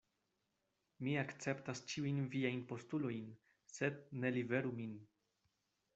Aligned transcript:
Mi 1.07 1.13
akceptas 1.23 1.83
ĉiujn 1.91 2.23
viajn 2.37 2.63
postulojn; 2.73 3.29
sed 3.77 4.03
ne 4.23 4.37
liveru 4.39 4.77
min. 4.83 5.01